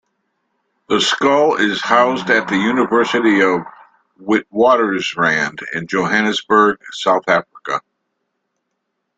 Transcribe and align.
The 0.89 0.99
skull 0.99 1.57
is 1.57 1.79
housed 1.83 2.27
at 2.31 2.47
the 2.47 2.57
University 2.57 3.39
of 3.41 3.59
the 4.19 4.23
Witwatersrand 4.51 5.61
in 5.75 5.85
Johannesburg, 5.85 6.79
South 6.91 7.25
Africa. 7.29 7.81